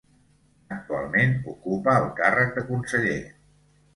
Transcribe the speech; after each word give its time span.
Actualment 0.75 1.35
ocupa 1.51 1.95
el 2.03 2.09
càrrec 2.21 2.57
de 2.57 2.63
conseller. 2.71 3.21